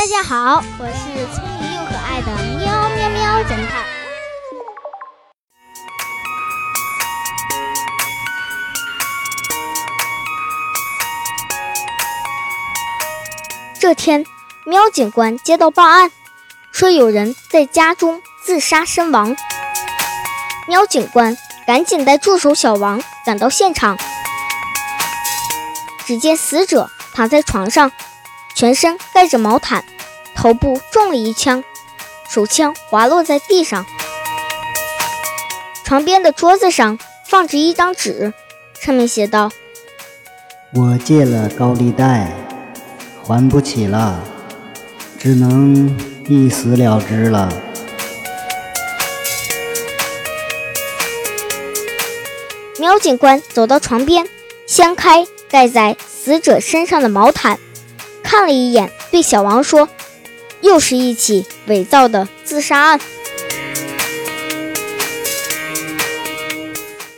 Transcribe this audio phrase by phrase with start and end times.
[0.00, 3.84] 大家好，我是聪明又可爱的喵喵喵侦探。
[13.78, 14.24] 这天，
[14.64, 16.10] 喵警官接到报案，
[16.72, 19.36] 说有人在家中自杀身亡。
[20.66, 21.36] 喵警官
[21.66, 23.98] 赶紧带助手小王赶到现场，
[26.06, 27.92] 只见死者躺在床上。
[28.52, 29.82] 全身盖着毛毯，
[30.40, 31.62] 头部中了一枪，
[32.26, 33.84] 手枪滑落在地上。
[35.84, 38.32] 床边的桌子上放着一张纸，
[38.80, 39.50] 上面写道
[40.72, 42.32] ：“我借了高利贷，
[43.22, 44.18] 还不起了，
[45.18, 45.94] 只能
[46.26, 47.52] 一死了之了。”
[52.78, 54.26] 喵警官走到床边，
[54.66, 57.58] 掀开盖在死者身上的毛毯。
[58.22, 59.86] 看了一眼，对小王说
[60.60, 63.00] ：“又是一起伪造的自杀案。”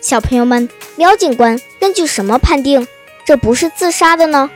[0.00, 2.86] 小朋友们，喵警官根据什么判定
[3.25, 4.50] 这不是自杀的呢？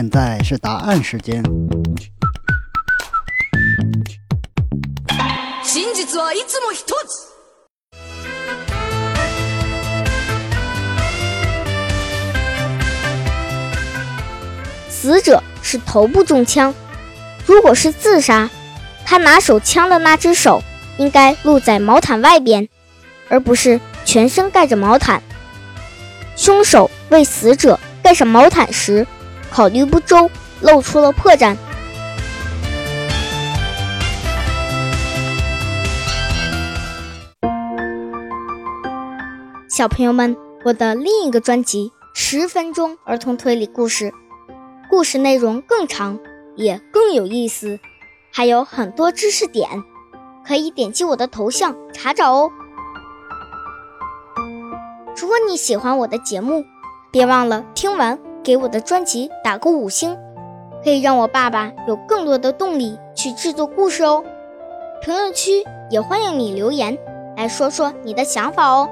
[0.00, 1.42] 现在是答案时间。
[14.88, 16.72] 死者是头部中枪，
[17.44, 18.48] 如果是自杀，
[19.04, 20.62] 他拿手枪的那只手
[20.98, 22.68] 应该露在毛毯外边，
[23.28, 25.20] 而不是全身盖着毛毯。
[26.36, 29.04] 凶手为死者盖上毛毯时。
[29.50, 31.56] 考虑不周，露出了破绽。
[39.68, 44.06] 小朋友们，我的另一个专辑《十分钟儿童推理故事》，
[44.90, 46.18] 故事内容更长，
[46.56, 47.78] 也更有意思，
[48.32, 49.68] 还有很多知识点，
[50.44, 52.50] 可以点击我的头像查找哦。
[55.16, 56.64] 如果你喜欢我的节目，
[57.12, 58.18] 别忘了听完。
[58.48, 60.16] 给我的专辑打个五星，
[60.82, 64.24] 可以让我爸爸有更多的动力去制作故事哦。
[65.02, 66.96] 评论区也欢迎你留言，
[67.36, 68.88] 来说说你的想法哦。